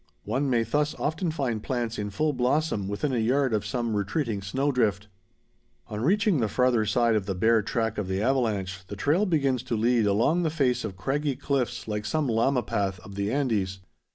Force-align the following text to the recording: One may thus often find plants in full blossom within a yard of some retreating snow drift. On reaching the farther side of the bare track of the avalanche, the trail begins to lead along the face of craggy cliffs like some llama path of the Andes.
One 0.23 0.49
may 0.49 0.63
thus 0.63 0.95
often 0.97 1.29
find 1.29 1.61
plants 1.61 1.99
in 1.99 2.09
full 2.09 2.33
blossom 2.33 2.87
within 2.87 3.13
a 3.13 3.19
yard 3.19 3.53
of 3.53 3.67
some 3.67 3.95
retreating 3.95 4.41
snow 4.41 4.71
drift. 4.71 5.07
On 5.89 6.01
reaching 6.01 6.39
the 6.39 6.47
farther 6.47 6.87
side 6.87 7.13
of 7.13 7.27
the 7.27 7.35
bare 7.35 7.61
track 7.61 7.99
of 7.99 8.07
the 8.07 8.19
avalanche, 8.19 8.83
the 8.87 8.95
trail 8.95 9.27
begins 9.27 9.61
to 9.61 9.77
lead 9.77 10.07
along 10.07 10.41
the 10.41 10.49
face 10.49 10.83
of 10.83 10.97
craggy 10.97 11.35
cliffs 11.35 11.87
like 11.87 12.07
some 12.07 12.27
llama 12.27 12.63
path 12.63 12.99
of 13.01 13.13
the 13.13 13.31
Andes. 13.31 13.79